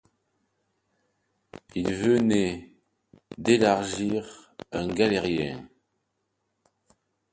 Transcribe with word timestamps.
Il 1.75 1.93
venait 1.93 2.73
d’élargir 3.37 4.51
un 4.71 4.87
galérien. 4.87 5.69